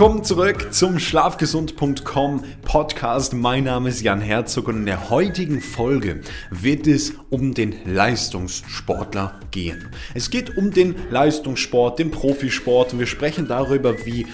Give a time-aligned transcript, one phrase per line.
[0.00, 3.34] Willkommen zurück zum Schlafgesund.com Podcast.
[3.34, 9.38] Mein Name ist Jan Herzog und in der heutigen Folge wird es um den Leistungssportler
[9.50, 9.90] gehen.
[10.14, 14.26] Es geht um den Leistungssport, den Profisport und wir sprechen darüber, wie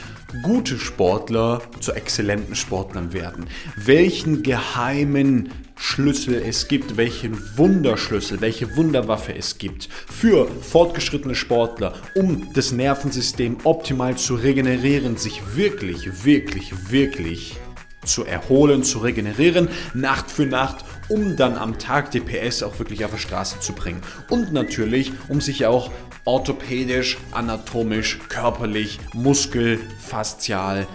[0.43, 3.47] gute Sportler zu exzellenten Sportlern werden.
[3.77, 12.53] Welchen geheimen Schlüssel es gibt, welchen Wunderschlüssel, welche Wunderwaffe es gibt für fortgeschrittene Sportler, um
[12.55, 17.59] das Nervensystem optimal zu regenerieren, sich wirklich, wirklich, wirklich
[18.07, 23.13] zu erholen, zu regenerieren, Nacht für Nacht, um dann am Tag DPS auch wirklich auf
[23.13, 24.01] die Straße zu bringen.
[24.31, 25.91] Und natürlich, um sich auch
[26.27, 30.87] orthopädisch, anatomisch, körperlich, muskel, faszial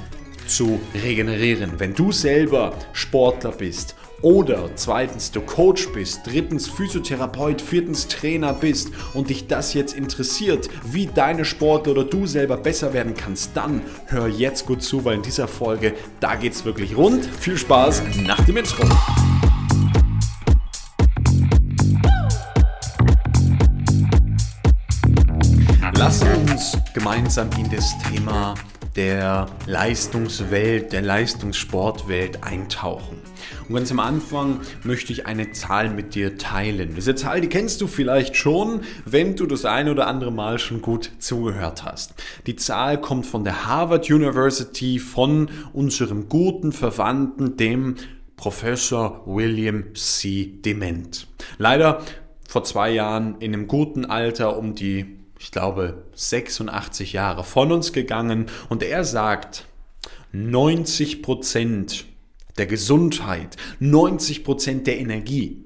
[0.45, 1.79] zu regenerieren.
[1.79, 8.91] Wenn du selber Sportler bist oder zweitens du Coach bist, drittens Physiotherapeut, viertens Trainer bist
[9.13, 13.81] und dich das jetzt interessiert, wie deine Sportler oder du selber besser werden kannst, dann
[14.07, 17.25] hör jetzt gut zu, weil in dieser Folge, da geht's wirklich rund.
[17.25, 18.83] Viel Spaß nach dem Intro.
[26.51, 28.55] Uns gemeinsam in das Thema
[28.97, 33.17] der Leistungswelt, der Leistungssportwelt eintauchen.
[33.69, 36.93] Und ganz am Anfang möchte ich eine Zahl mit dir teilen.
[36.95, 40.81] Diese Zahl, die kennst du vielleicht schon, wenn du das ein oder andere Mal schon
[40.81, 42.15] gut zugehört hast.
[42.47, 47.95] Die Zahl kommt von der Harvard University, von unserem guten Verwandten, dem
[48.35, 50.59] Professor William C.
[50.65, 51.27] Dement.
[51.59, 52.01] Leider
[52.45, 57.93] vor zwei Jahren in einem guten Alter um die ich glaube, 86 Jahre von uns
[57.93, 59.65] gegangen und er sagt,
[60.33, 62.05] 90 Prozent
[62.57, 65.63] der Gesundheit, 90 Prozent der Energie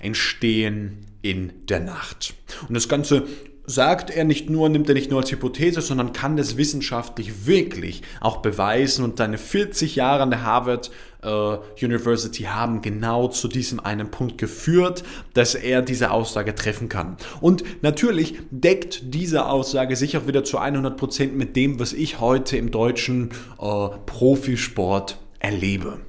[0.00, 2.34] entstehen in der Nacht.
[2.66, 3.28] Und das Ganze
[3.64, 8.02] sagt er nicht nur, nimmt er nicht nur als Hypothese, sondern kann das wissenschaftlich wirklich
[8.20, 9.04] auch beweisen.
[9.04, 10.90] Und seine 40 Jahre an der Harvard
[11.22, 11.28] äh,
[11.84, 17.16] University haben genau zu diesem einen Punkt geführt, dass er diese Aussage treffen kann.
[17.40, 22.20] Und natürlich deckt diese Aussage sich auch wieder zu 100 Prozent mit dem, was ich
[22.20, 23.30] heute im deutschen
[23.60, 26.00] äh, Profisport erlebe.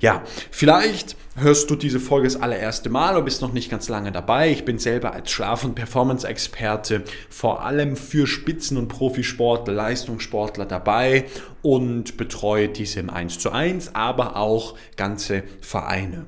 [0.00, 4.12] Ja, vielleicht hörst du diese Folge das allererste Mal und bist noch nicht ganz lange
[4.12, 4.50] dabei.
[4.50, 11.24] Ich bin selber als Schlaf- und Performance-Experte vor allem für Spitzen- und Profisportler, Leistungssportler dabei
[11.62, 16.26] und betreue diese im 1 zu 1, aber auch ganze Vereine.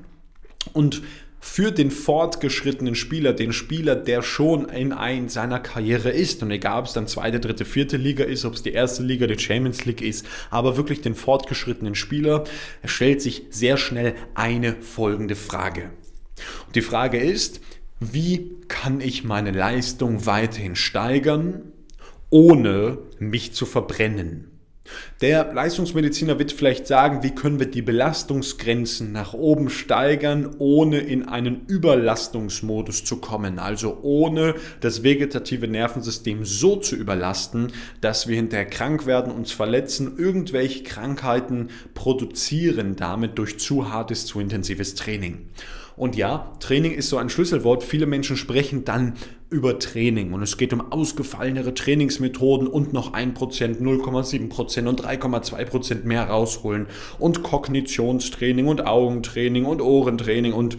[0.73, 1.03] Und
[1.45, 6.79] für den fortgeschrittenen Spieler, den Spieler, der schon in ein seiner Karriere ist, und egal
[6.79, 9.83] ob es dann zweite, dritte, vierte Liga ist, ob es die erste Liga, die Champions
[9.83, 12.45] League ist, aber wirklich den fortgeschrittenen Spieler,
[12.85, 15.91] stellt sich sehr schnell eine folgende Frage.
[16.65, 17.59] Und die Frage ist,
[17.99, 21.73] wie kann ich meine Leistung weiterhin steigern,
[22.29, 24.52] ohne mich zu verbrennen?
[25.21, 31.27] Der Leistungsmediziner wird vielleicht sagen, wie können wir die Belastungsgrenzen nach oben steigern, ohne in
[31.27, 37.71] einen Überlastungsmodus zu kommen, also ohne das vegetative Nervensystem so zu überlasten,
[38.01, 44.39] dass wir hinterher krank werden, uns verletzen, irgendwelche Krankheiten produzieren damit durch zu hartes, zu
[44.39, 45.49] intensives Training.
[45.95, 47.83] Und ja, Training ist so ein Schlüsselwort.
[47.83, 49.13] Viele Menschen sprechen dann
[49.53, 53.35] über Training und es geht um ausgefallenere Trainingsmethoden und noch 1%,
[53.79, 56.87] 0,7% und 3,2% mehr rausholen
[57.19, 60.77] und Kognitionstraining und Augentraining und Ohrentraining und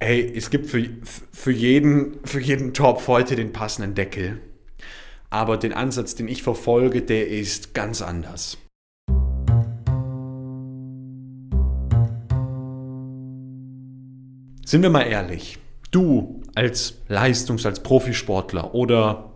[0.00, 0.86] hey, es gibt für,
[1.32, 4.38] für, jeden, für jeden Top heute den passenden Deckel.
[5.30, 8.58] Aber den Ansatz, den ich verfolge, der ist ganz anders.
[14.64, 15.58] Sind wir mal ehrlich,
[15.90, 19.32] du als Leistungs-, als Profisportler oder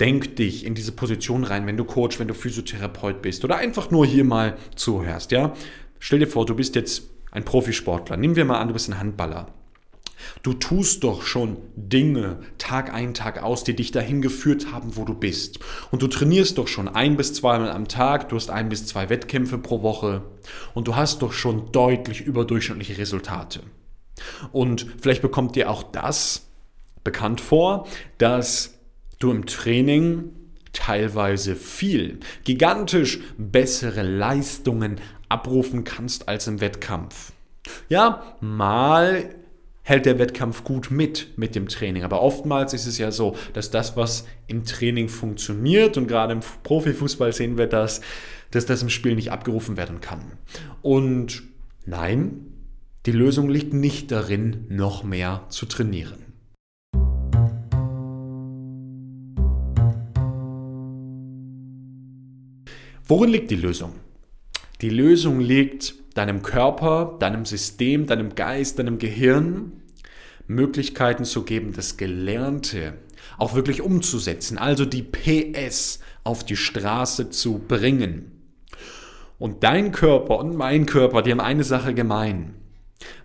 [0.00, 3.90] denk dich in diese Position rein, wenn du Coach, wenn du Physiotherapeut bist oder einfach
[3.90, 5.54] nur hier mal zuhörst, ja?
[6.00, 8.16] Stell dir vor, du bist jetzt ein Profisportler.
[8.16, 9.46] Nehmen wir mal an, du bist ein Handballer.
[10.42, 15.04] Du tust doch schon Dinge Tag ein, Tag aus, die dich dahin geführt haben, wo
[15.04, 15.60] du bist.
[15.90, 19.08] Und du trainierst doch schon ein bis zweimal am Tag, du hast ein bis zwei
[19.10, 20.22] Wettkämpfe pro Woche
[20.74, 23.60] und du hast doch schon deutlich überdurchschnittliche Resultate.
[24.52, 26.51] Und vielleicht bekommt dir auch das
[27.04, 27.86] bekannt vor,
[28.18, 28.78] dass
[29.18, 30.32] du im Training
[30.72, 37.32] teilweise viel, gigantisch bessere Leistungen abrufen kannst als im Wettkampf.
[37.88, 39.34] Ja, mal
[39.82, 42.04] hält der Wettkampf gut mit mit dem Training.
[42.04, 46.40] Aber oftmals ist es ja so, dass das, was im Training funktioniert, und gerade im
[46.62, 48.00] Profifußball sehen wir das,
[48.50, 50.38] dass das im Spiel nicht abgerufen werden kann.
[50.82, 51.42] Und
[51.84, 52.46] nein,
[53.06, 56.21] die Lösung liegt nicht darin, noch mehr zu trainieren.
[63.12, 63.92] Worin liegt die Lösung?
[64.80, 69.82] Die Lösung liegt deinem Körper, deinem System, deinem Geist, deinem Gehirn
[70.46, 72.94] Möglichkeiten zu geben, das Gelernte
[73.36, 78.32] auch wirklich umzusetzen, also die PS auf die Straße zu bringen.
[79.38, 82.54] Und dein Körper und mein Körper, die haben eine Sache gemein.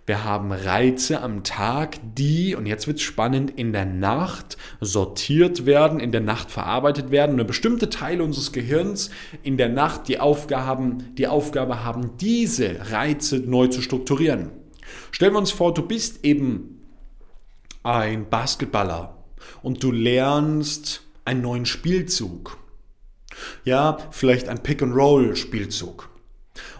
[0.06, 5.66] Wir haben Reize am Tag, die, und jetzt wird es spannend, in der Nacht sortiert
[5.66, 7.32] werden, in der Nacht verarbeitet werden.
[7.32, 9.10] Eine bestimmte Teile unseres Gehirns
[9.42, 14.50] in der Nacht die, Aufgaben, die Aufgabe haben, diese Reize neu zu strukturieren.
[15.10, 16.80] Stellen wir uns vor, du bist eben
[17.82, 19.16] ein Basketballer
[19.62, 22.56] und du lernst einen neuen Spielzug.
[23.64, 26.08] Ja, vielleicht ein Pick-and-Roll-Spielzug.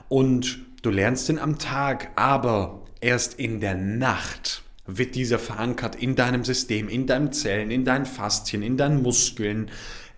[0.09, 6.17] Und du lernst ihn am Tag, aber Erst in der Nacht wird dieser verankert in
[6.17, 9.71] deinem System, in deinen Zellen, in deinen Faszien, in deinen Muskeln,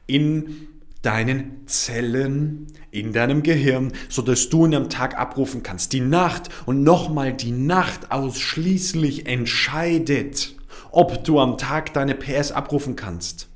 [0.06, 0.68] in
[1.02, 5.92] deinen Zellen, in deinem Gehirn, sodass du ihn am Tag abrufen kannst.
[5.92, 10.54] Die Nacht und nochmal die Nacht ausschließlich entscheidet,
[10.90, 13.48] ob du am Tag deine PS abrufen kannst.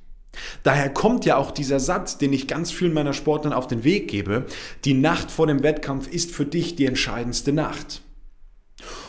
[0.65, 4.09] Daher kommt ja auch dieser Satz, den ich ganz vielen meiner Sportlern auf den Weg
[4.09, 4.47] gebe,
[4.85, 8.03] die Nacht vor dem Wettkampf ist für dich die entscheidendste Nacht.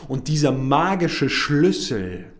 [0.08, 2.32] Und dieser magische Schlüssel,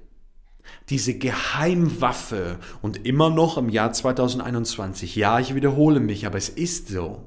[0.88, 6.88] diese Geheimwaffe und immer noch im Jahr 2021, ja, ich wiederhole mich, aber es ist
[6.88, 7.22] so,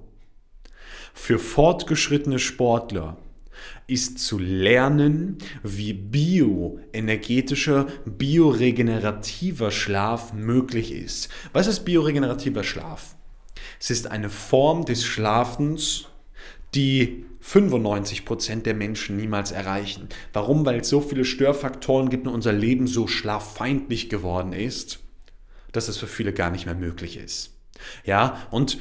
[1.14, 3.18] für fortgeschrittene Sportler
[3.88, 11.30] ist zu lernen, wie bioenergetischer, bioregenerativer Schlaf möglich ist.
[11.52, 13.16] Was ist bioregenerativer Schlaf?
[13.80, 16.08] Es ist eine Form des Schlafens,
[16.76, 20.10] die 95% der Menschen niemals erreichen.
[20.34, 20.66] Warum?
[20.66, 25.00] Weil es so viele Störfaktoren gibt und unser Leben so schlaffeindlich geworden ist,
[25.72, 27.56] dass es für viele gar nicht mehr möglich ist.
[28.06, 28.78] Ja, und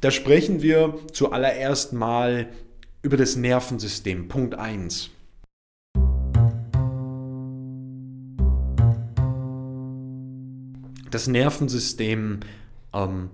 [0.00, 2.48] da sprechen wir zuallererst mal
[3.02, 4.28] über das Nervensystem.
[4.28, 5.10] Punkt 1.
[11.10, 12.40] Das Nervensystem
[12.92, 13.30] ähm,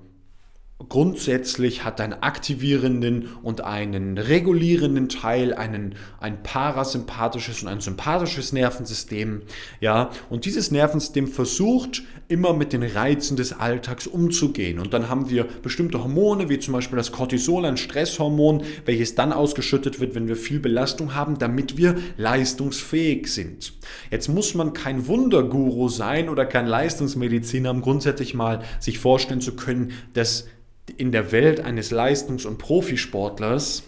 [0.88, 9.43] grundsätzlich hat einen aktivierenden und einen regulierenden Teil, einen, ein parasympathisches und ein sympathisches Nervensystem.
[9.81, 14.79] Ja, und dieses Nervensystem versucht immer mit den Reizen des Alltags umzugehen.
[14.79, 19.32] Und dann haben wir bestimmte Hormone, wie zum Beispiel das Cortisol, ein Stresshormon, welches dann
[19.32, 23.75] ausgeschüttet wird, wenn wir viel Belastung haben, damit wir leistungsfähig sind.
[24.11, 29.56] Jetzt muss man kein Wunderguru sein oder kein Leistungsmediziner, um grundsätzlich mal sich vorstellen zu
[29.56, 30.47] können, dass
[30.96, 33.84] in der Welt eines Leistungs- und Profisportlers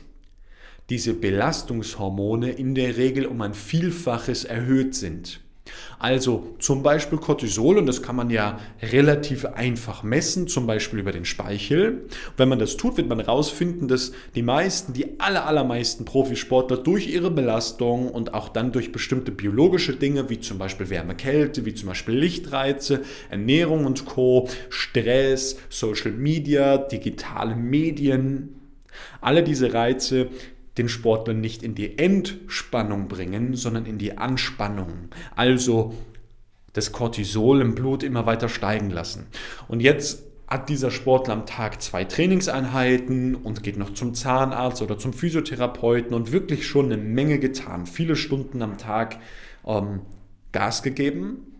[0.90, 5.41] diese Belastungshormone in der Regel um ein Vielfaches erhöht sind.
[5.98, 11.12] Also zum Beispiel Cortisol, und das kann man ja relativ einfach messen, zum Beispiel über
[11.12, 12.06] den Speichel.
[12.36, 17.06] Wenn man das tut, wird man herausfinden, dass die meisten, die aller, allermeisten Profisportler durch
[17.06, 21.74] ihre Belastung und auch dann durch bestimmte biologische Dinge, wie zum Beispiel Wärme, Kälte, wie
[21.74, 28.56] zum Beispiel Lichtreize, Ernährung und Co., Stress, Social Media, digitale Medien,
[29.20, 30.28] alle diese Reize
[30.78, 35.08] den Sportler nicht in die Entspannung bringen, sondern in die Anspannung.
[35.36, 35.94] Also
[36.72, 39.26] das Cortisol im Blut immer weiter steigen lassen.
[39.68, 44.98] Und jetzt hat dieser Sportler am Tag zwei Trainingseinheiten und geht noch zum Zahnarzt oder
[44.98, 49.18] zum Physiotherapeuten und wirklich schon eine Menge getan, viele Stunden am Tag
[49.66, 50.00] ähm,
[50.52, 51.51] Gas gegeben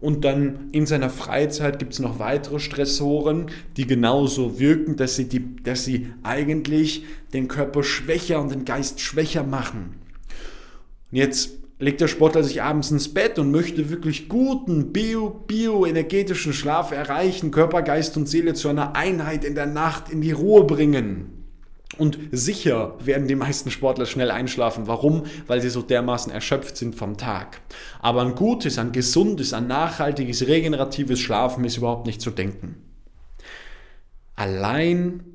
[0.00, 5.28] und dann in seiner Freizeit gibt es noch weitere Stressoren, die genauso wirken, dass sie,
[5.28, 7.04] die, dass sie eigentlich
[7.34, 9.96] den Körper schwächer und den Geist schwächer machen.
[11.10, 16.52] Und jetzt legt der Sportler sich abends ins Bett und möchte wirklich guten bio, bioenergetischen
[16.52, 20.64] Schlaf erreichen, Körper, Geist und Seele zu einer Einheit in der Nacht in die Ruhe
[20.64, 21.39] bringen.
[21.98, 24.86] Und sicher werden die meisten Sportler schnell einschlafen.
[24.86, 25.24] Warum?
[25.46, 27.60] Weil sie so dermaßen erschöpft sind vom Tag.
[27.98, 32.76] Aber ein gutes, ein gesundes, ein nachhaltiges, regeneratives Schlafen ist überhaupt nicht zu denken.
[34.36, 35.29] Allein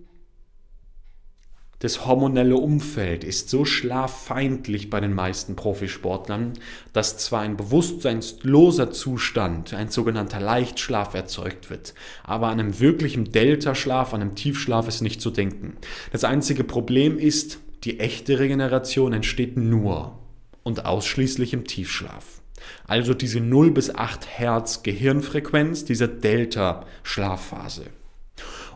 [1.79, 6.53] das hormonelle Umfeld ist so schlaffeindlich bei den meisten Profisportlern,
[6.94, 14.13] dass zwar ein bewusstseinsloser Zustand, ein sogenannter Leichtschlaf erzeugt wird, aber an einem wirklichen Delta-Schlaf,
[14.13, 15.75] an einem Tiefschlaf ist nicht zu denken.
[16.12, 20.17] Das einzige Problem ist, die echte Regeneration entsteht nur
[20.63, 22.41] und ausschließlich im Tiefschlaf.
[22.88, 27.86] Also diese 0 bis 8 Hertz Gehirnfrequenz dieser Delta-Schlafphase.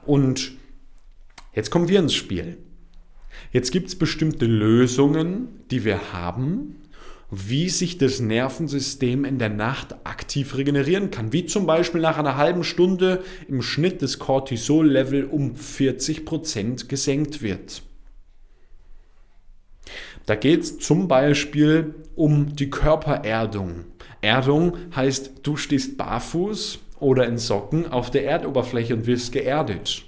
[0.06, 0.52] Und
[1.54, 2.58] jetzt kommen wir ins Spiel.
[3.52, 6.76] Jetzt gibt es bestimmte Lösungen, die wir haben,
[7.32, 11.32] wie sich das Nervensystem in der Nacht aktiv regenerieren kann.
[11.32, 17.84] Wie zum Beispiel nach einer halben Stunde im Schnitt das Cortisol-Level um 40% gesenkt wird.
[20.26, 23.86] Da geht es zum Beispiel um die Körpererdung.
[24.22, 30.04] Erdung heißt, du stehst barfuß oder in Socken auf der Erdoberfläche und wirst geerdet.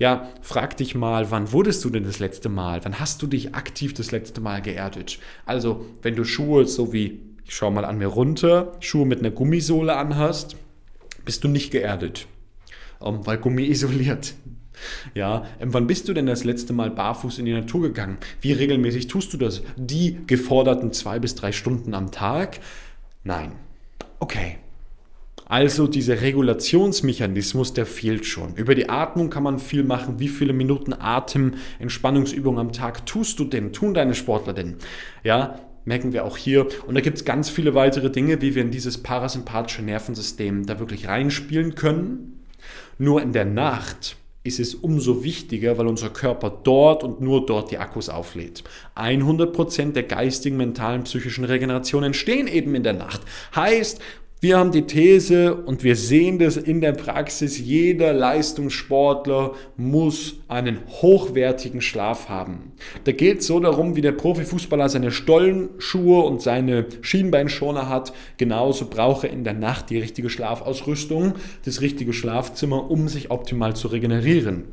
[0.00, 2.82] Ja, frag dich mal, wann wurdest du denn das letzte Mal?
[2.84, 5.18] Wann hast du dich aktiv das letzte Mal geerdet?
[5.44, 9.30] Also, wenn du Schuhe so wie, ich schau mal an mir runter, Schuhe mit einer
[9.30, 10.56] Gummisohle anhast,
[11.26, 12.26] bist du nicht geerdet.
[12.98, 14.32] Um, weil Gummi isoliert.
[15.14, 18.16] Ja, ähm, wann bist du denn das letzte Mal barfuß in die Natur gegangen?
[18.40, 19.60] Wie regelmäßig tust du das?
[19.76, 22.60] Die geforderten zwei bis drei Stunden am Tag?
[23.22, 23.52] Nein.
[24.18, 24.56] Okay.
[25.50, 28.54] Also dieser Regulationsmechanismus, der fehlt schon.
[28.54, 30.20] Über die Atmung kann man viel machen.
[30.20, 33.72] Wie viele Minuten Atem, Entspannungsübungen am Tag tust du denn?
[33.72, 34.76] Tun deine Sportler denn?
[35.24, 36.68] Ja, merken wir auch hier.
[36.86, 40.78] Und da gibt es ganz viele weitere Dinge, wie wir in dieses parasympathische Nervensystem da
[40.78, 42.44] wirklich reinspielen können.
[42.98, 47.70] Nur in der Nacht ist es umso wichtiger, weil unser Körper dort und nur dort
[47.70, 48.64] die Akkus auflädt.
[48.96, 53.20] 100% der geistigen, mentalen, psychischen Regeneration entstehen eben in der Nacht.
[53.54, 54.00] Heißt,
[54.42, 60.78] wir haben die These und wir sehen das in der Praxis, jeder Leistungssportler muss einen
[60.88, 62.72] hochwertigen Schlaf haben.
[63.04, 68.88] Da geht es so darum, wie der Profifußballer seine Stollenschuhe und seine Schienbeinschoner hat, genauso
[68.88, 71.34] braucht er in der Nacht die richtige Schlafausrüstung,
[71.66, 74.64] das richtige Schlafzimmer, um sich optimal zu regenerieren.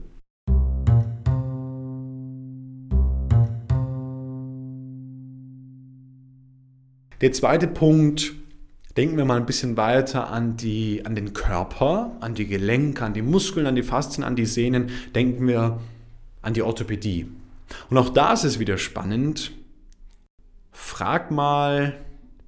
[7.20, 8.34] Der zweite Punkt
[8.98, 13.14] Denken wir mal ein bisschen weiter an, die, an den Körper, an die Gelenke, an
[13.14, 14.90] die Muskeln, an die Faszien, an die Sehnen.
[15.14, 15.80] Denken wir
[16.42, 17.28] an die Orthopädie.
[17.92, 19.52] Und auch da ist es wieder spannend.
[20.72, 21.96] Frag mal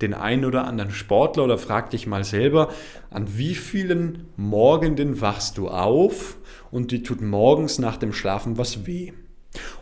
[0.01, 2.69] den einen oder anderen Sportler oder frag dich mal selber,
[3.11, 6.37] an wie vielen Morgenden wachst du auf
[6.71, 9.13] und die tut morgens nach dem Schlafen was weh.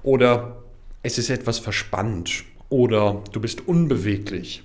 [0.03, 0.63] Oder
[1.01, 4.63] es ist etwas verspannt oder du bist unbeweglich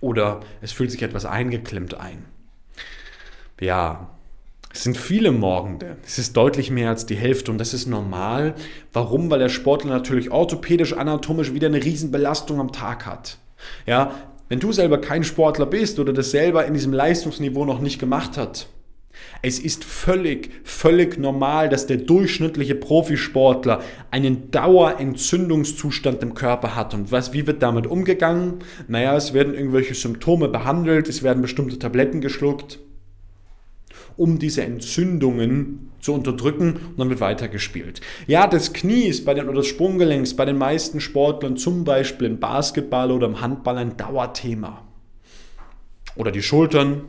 [0.00, 2.24] oder es fühlt sich etwas eingeklemmt ein.
[3.60, 4.10] Ja,
[4.72, 5.96] es sind viele Morgende.
[6.06, 8.54] Es ist deutlich mehr als die Hälfte und das ist normal.
[8.92, 9.30] Warum?
[9.30, 13.38] Weil der Sportler natürlich orthopädisch, anatomisch wieder eine Riesenbelastung am Tag hat.
[13.84, 14.14] Ja,
[14.48, 18.36] wenn du selber kein Sportler bist oder das selber in diesem Leistungsniveau noch nicht gemacht
[18.36, 18.68] hat,
[19.42, 26.92] es ist völlig, völlig normal, dass der durchschnittliche Profisportler einen Dauerentzündungszustand im Körper hat.
[26.92, 28.58] Und was, wie wird damit umgegangen?
[28.88, 32.80] Naja, es werden irgendwelche Symptome behandelt, es werden bestimmte Tabletten geschluckt,
[34.16, 38.00] um diese Entzündungen zu unterdrücken und dann wird weitergespielt.
[38.26, 41.84] Ja, das Knie ist bei den, oder das Sprunggelenk ist bei den meisten Sportlern, zum
[41.84, 44.86] Beispiel im Basketball oder im Handball, ein Dauerthema.
[46.16, 47.04] Oder die Schultern,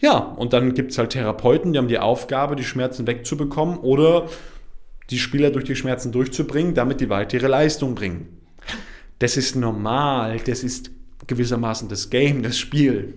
[0.00, 4.26] ja, und dann gibt es halt Therapeuten, die haben die Aufgabe, die Schmerzen wegzubekommen oder
[5.10, 8.28] die Spieler durch die Schmerzen durchzubringen, damit die weiter ihre Leistung bringen.
[9.18, 10.90] Das ist normal, das ist
[11.26, 13.14] gewissermaßen das Game, das Spiel.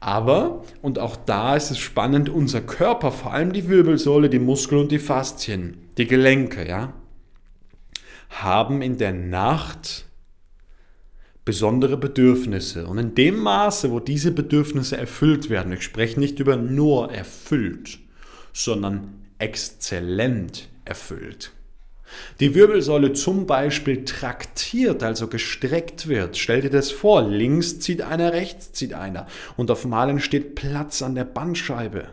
[0.00, 4.82] Aber, und auch da ist es spannend, unser Körper, vor allem die Wirbelsäule, die Muskeln
[4.82, 6.92] und die Faszien, die Gelenke, ja,
[8.30, 10.06] haben in der Nacht
[11.44, 12.86] besondere Bedürfnisse.
[12.86, 17.98] Und in dem Maße, wo diese Bedürfnisse erfüllt werden, ich spreche nicht über nur erfüllt,
[18.52, 21.52] sondern exzellent erfüllt.
[22.40, 26.36] Die Wirbelsäule zum Beispiel traktiert, also gestreckt wird.
[26.36, 31.02] Stell dir das vor, links zieht einer, rechts zieht einer und auf einmal entsteht Platz
[31.02, 32.10] an der Bandscheibe.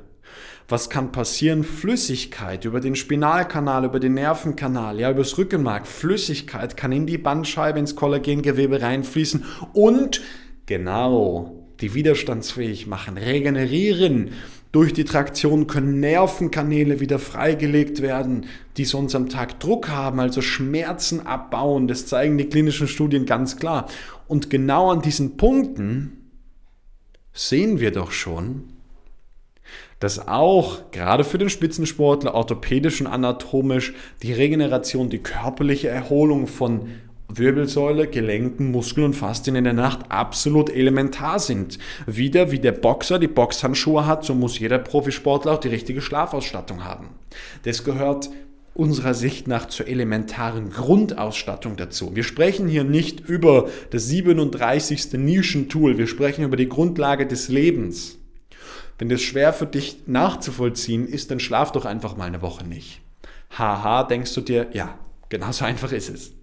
[0.70, 1.64] Was kann passieren?
[1.64, 5.88] Flüssigkeit über den Spinalkanal, über den Nervenkanal, ja, übers Rückenmark.
[5.88, 10.22] Flüssigkeit kann in die Bandscheibe, ins Kollagengewebe reinfließen und
[10.68, 14.30] genau die widerstandsfähig machen, regenerieren.
[14.72, 18.46] Durch die Traktion können Nervenkanäle wieder freigelegt werden,
[18.78, 21.88] die sonst am Tag Druck haben, also Schmerzen abbauen.
[21.88, 23.88] Das zeigen die klinischen Studien ganz klar.
[24.28, 26.30] Und genau an diesen Punkten
[27.34, 28.66] sehen wir doch schon,
[30.00, 36.88] dass auch gerade für den Spitzensportler orthopädisch und anatomisch die Regeneration, die körperliche Erholung von
[37.32, 41.78] Wirbelsäule, Gelenken, Muskeln und Faszien in der Nacht absolut elementar sind.
[42.08, 46.84] Wieder wie der Boxer die Boxhandschuhe hat, so muss jeder Profisportler auch die richtige Schlafausstattung
[46.86, 47.10] haben.
[47.64, 48.30] Das gehört
[48.74, 52.16] unserer Sicht nach zur elementaren Grundausstattung dazu.
[52.16, 55.14] Wir sprechen hier nicht über das 37.
[55.14, 58.19] Nischentool, wir sprechen über die Grundlage des Lebens.
[59.00, 63.00] Wenn das schwer für dich nachzuvollziehen ist, dann schlaf doch einfach mal eine Woche nicht.
[63.58, 66.34] Haha, denkst du dir, ja, genau so einfach ist es.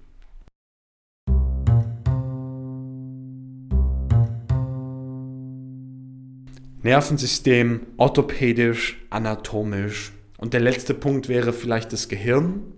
[6.82, 10.12] Nervensystem, orthopädisch, anatomisch.
[10.38, 12.72] Und der letzte Punkt wäre vielleicht das Gehirn.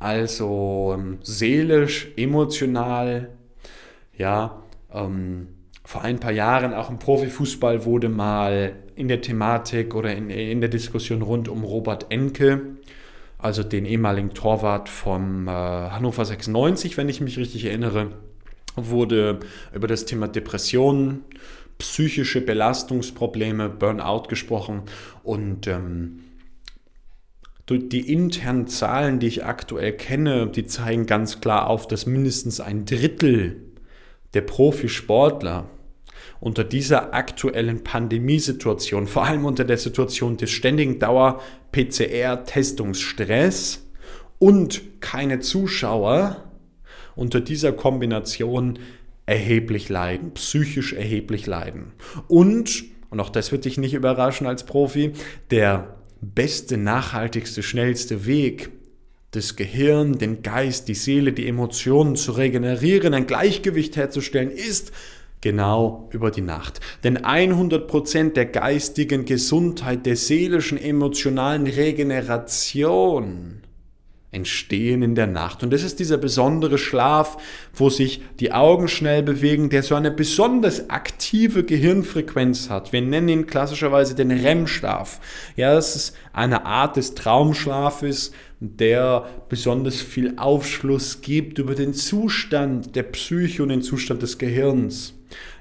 [0.00, 3.28] Also ähm, seelisch, emotional,
[4.16, 5.46] ja, ähm,
[5.84, 10.60] vor ein paar Jahren auch im Profifußball wurde mal in der Thematik oder in, in
[10.60, 12.76] der Diskussion rund um Robert Enke,
[13.38, 18.12] also den ehemaligen Torwart vom äh, Hannover 96, wenn ich mich richtig erinnere,
[18.76, 19.40] wurde
[19.74, 21.24] über das Thema Depressionen,
[21.78, 24.82] psychische Belastungsprobleme, Burnout gesprochen
[25.24, 26.20] und ähm,
[27.68, 32.84] die internen Zahlen, die ich aktuell kenne, die zeigen ganz klar auf, dass mindestens ein
[32.84, 33.71] Drittel
[34.34, 35.70] der Profisportler
[36.40, 43.86] unter dieser aktuellen Pandemiesituation, vor allem unter der Situation des ständigen Dauer-PCR-Testungsstress
[44.38, 46.44] und keine Zuschauer,
[47.14, 48.78] unter dieser Kombination
[49.26, 51.92] erheblich leiden, psychisch erheblich leiden.
[52.26, 55.12] Und, und auch das wird dich nicht überraschen als Profi,
[55.50, 58.70] der beste, nachhaltigste, schnellste Weg,
[59.32, 64.92] das Gehirn, den Geist, die Seele, die Emotionen zu regenerieren, ein Gleichgewicht herzustellen, ist
[65.40, 66.80] genau über die Nacht.
[67.02, 73.62] Denn 100% der geistigen Gesundheit, der seelischen, emotionalen Regeneration
[74.32, 75.62] entstehen in der Nacht.
[75.62, 77.36] Und das ist dieser besondere Schlaf,
[77.74, 82.92] wo sich die Augen schnell bewegen, der so eine besonders aktive Gehirnfrequenz hat.
[82.92, 85.20] Wir nennen ihn klassischerweise den REM-Schlaf.
[85.56, 88.32] Ja, das ist eine Art des Traumschlafes,
[88.62, 95.14] der besonders viel Aufschluss gibt über den Zustand der Psyche und den Zustand des Gehirns.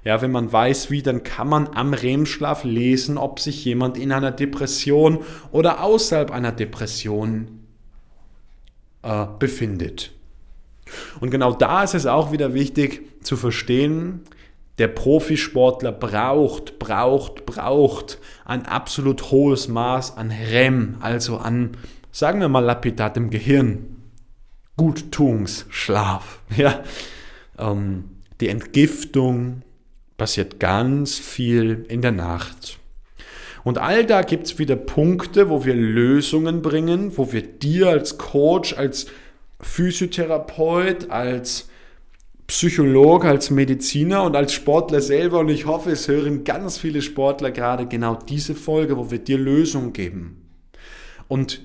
[0.04, 4.12] Ja, wenn man weiß wie, dann kann man am REM-Schlaf lesen, ob sich jemand in
[4.12, 5.20] einer Depression
[5.52, 7.62] oder außerhalb einer Depression
[9.02, 10.12] äh, befindet.
[11.20, 14.22] Und genau da ist es auch wieder wichtig zu verstehen,
[14.78, 21.78] der Profisportler braucht, braucht, braucht ein absolut hohes Maß an REM, also an,
[22.12, 23.98] sagen wir mal lapidar, dem Gehirn.
[24.78, 26.40] Guttuungsschlaf.
[26.58, 26.84] Ja.
[27.58, 28.06] Ähm,
[28.40, 29.62] die Entgiftung
[30.18, 32.80] passiert ganz viel in der Nacht.
[33.64, 38.18] Und all da gibt es wieder Punkte, wo wir Lösungen bringen, wo wir dir als
[38.18, 39.06] Coach, als
[39.60, 41.70] Physiotherapeut, als
[42.48, 47.52] Psychologe, als Mediziner und als Sportler selber, und ich hoffe, es hören ganz viele Sportler
[47.52, 50.50] gerade genau diese Folge, wo wir dir Lösungen geben.
[51.28, 51.62] Und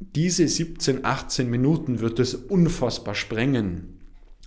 [0.00, 3.98] diese 17, 18 Minuten wird es unfassbar sprengen.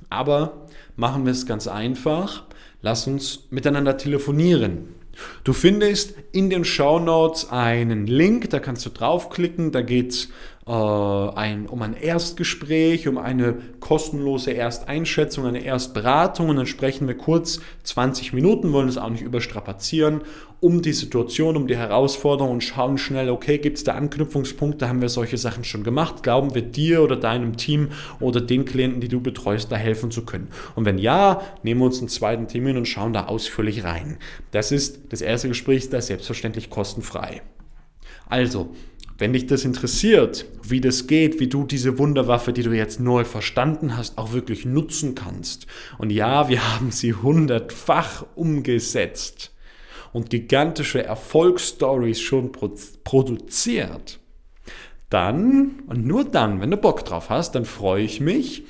[0.10, 2.46] Aber machen wir es ganz einfach.
[2.82, 4.96] Lass uns miteinander telefonieren.
[5.44, 10.30] Du findest in den Show Notes einen Link, da kannst du draufklicken, da geht
[10.68, 17.18] äh, ein, um ein Erstgespräch, um eine kostenlose Ersteinschätzung, eine Erstberatung und dann sprechen wir
[17.18, 20.22] kurz 20 Minuten, wollen es auch nicht überstrapazieren,
[20.60, 25.02] um die Situation, um die Herausforderung und schauen schnell, okay, gibt es da Anknüpfungspunkte, haben
[25.02, 29.08] wir solche Sachen schon gemacht, glauben wir dir oder deinem Team oder den Klienten, die
[29.08, 30.50] du betreust, da helfen zu können.
[30.76, 34.18] Und wenn ja, nehmen wir uns einen zweiten Termin und schauen da ausführlich rein.
[34.52, 37.42] Das ist das erste Gespräch, das ist selbstverständlich kostenfrei.
[38.30, 38.70] Also,
[39.22, 43.24] wenn dich das interessiert, wie das geht, wie du diese Wunderwaffe, die du jetzt neu
[43.24, 45.68] verstanden hast, auch wirklich nutzen kannst.
[46.00, 49.54] Und ja, wir haben sie hundertfach umgesetzt
[50.12, 54.20] und gigantische Erfolgsstories schon produziert.
[55.12, 58.64] Dann, und nur dann, wenn du Bock drauf hast, dann freue ich mich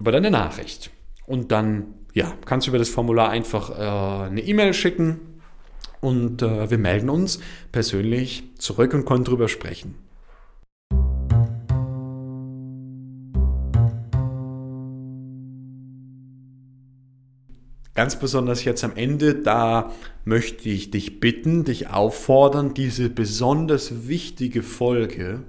[0.00, 0.90] über deine Nachricht.
[1.26, 5.35] Und dann, ja, kannst du über das Formular einfach äh, eine E-Mail schicken
[6.00, 7.40] und äh, wir melden uns
[7.72, 9.94] persönlich zurück und können darüber sprechen.
[17.94, 19.90] Ganz besonders jetzt am Ende, da
[20.26, 25.44] möchte ich dich bitten, dich auffordern, diese besonders wichtige Folge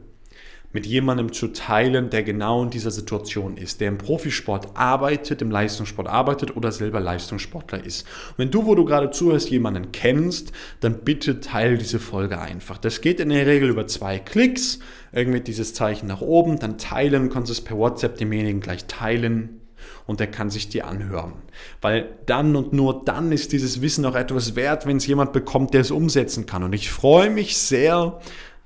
[0.77, 5.49] mit jemandem zu teilen, der genau in dieser Situation ist, der im Profisport arbeitet, im
[5.49, 8.03] Leistungssport arbeitet oder selber Leistungssportler ist.
[8.03, 12.77] Und wenn du, wo du gerade zuhörst, jemanden kennst, dann bitte teile diese Folge einfach.
[12.77, 14.77] Das geht in der Regel über zwei Klicks,
[15.11, 19.61] irgendwie dieses Zeichen nach oben, dann teilen, kannst es per WhatsApp demjenigen gleich teilen
[20.05, 21.33] und der kann sich dir anhören.
[21.81, 25.73] Weil dann und nur dann ist dieses Wissen auch etwas wert, wenn es jemand bekommt,
[25.73, 26.61] der es umsetzen kann.
[26.61, 28.19] Und ich freue mich sehr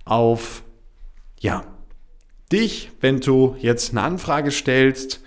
[0.03, 0.63] auf,
[1.39, 1.63] ja,
[2.51, 5.21] dich, wenn du jetzt eine Anfrage stellst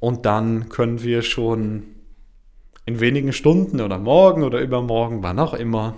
[0.00, 1.84] und dann können wir schon
[2.84, 5.96] in wenigen Stunden oder morgen oder übermorgen, wann auch immer,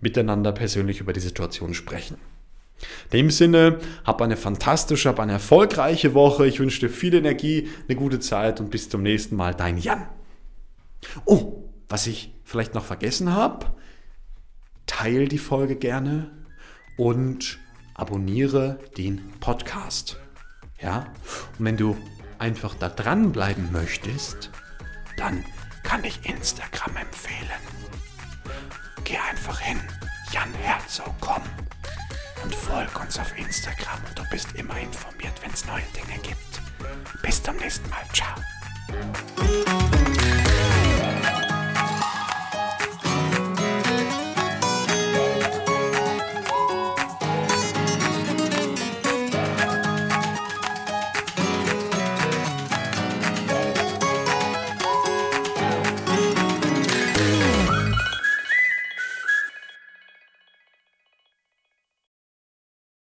[0.00, 2.16] miteinander persönlich über die Situation sprechen.
[3.04, 6.46] In dem Sinne, hab eine fantastische, hab eine erfolgreiche Woche.
[6.46, 9.54] Ich wünsche dir viel Energie, eine gute Zeit und bis zum nächsten Mal.
[9.54, 10.06] Dein Jan.
[11.24, 13.66] Oh, was ich vielleicht noch vergessen habe,
[14.86, 16.30] teile die Folge gerne
[16.96, 17.58] und
[17.96, 20.18] abonniere den Podcast.
[20.80, 21.06] Ja?
[21.58, 21.96] Und wenn du
[22.38, 24.50] einfach da dranbleiben möchtest,
[25.16, 25.44] dann
[25.82, 27.60] kann ich Instagram empfehlen.
[29.04, 29.80] Geh einfach hin,
[30.32, 31.42] Jan Herzog, komm
[32.42, 37.22] und folg uns auf Instagram und du bist immer informiert, wenn es neue Dinge gibt.
[37.22, 38.04] Bis zum nächsten Mal.
[38.12, 38.34] Ciao.